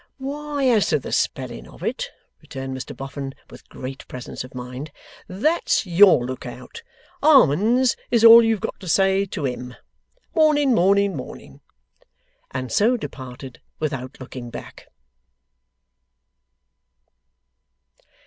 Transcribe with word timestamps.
'Why, 0.17 0.65
as 0.69 0.87
to 0.87 0.97
the 0.97 1.11
spelling 1.11 1.67
of 1.67 1.83
it,' 1.83 2.09
returned 2.41 2.75
Mr 2.75 2.97
Boffin, 2.97 3.35
with 3.51 3.69
great 3.69 4.07
presence 4.07 4.43
of 4.43 4.55
mind, 4.55 4.91
'that's 5.27 5.85
YOUR 5.85 6.25
look 6.25 6.43
out. 6.43 6.81
Harmon's 7.21 7.95
is 8.09 8.23
all 8.25 8.43
you've 8.43 8.61
got 8.61 8.79
to 8.79 8.87
say 8.87 9.25
to 9.27 9.43
HIM. 9.45 9.75
Morning, 10.33 10.73
morning, 10.73 11.15
morning!' 11.15 11.61
And 12.49 12.71
so 12.71 12.97
departed, 12.97 13.61
without 13.79 14.19
looking 14.19 14.49
back. 14.49 14.87